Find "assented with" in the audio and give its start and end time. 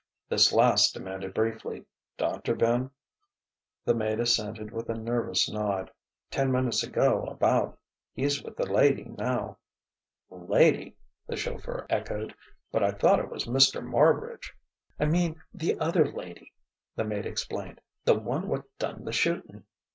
4.19-4.89